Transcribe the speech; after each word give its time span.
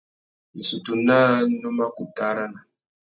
Issutu 0.61 0.91
naā 1.07 1.33
nu 1.59 1.69
mà 1.77 1.85
kutu 1.95 2.21
arana. 2.29 2.59